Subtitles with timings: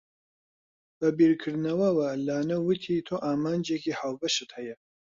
[0.99, 4.75] بە بیرکردنەوەوە لانە وتی، تۆ ئامانجێکی هاوبەشت هەیە.